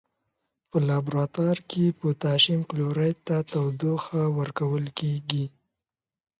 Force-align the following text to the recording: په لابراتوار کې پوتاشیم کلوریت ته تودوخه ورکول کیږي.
په 0.69 0.77
لابراتوار 0.87 1.57
کې 1.69 1.95
پوتاشیم 1.99 2.59
کلوریت 2.69 3.17
ته 3.27 3.35
تودوخه 3.51 4.21
ورکول 4.39 4.85
کیږي. 4.99 5.45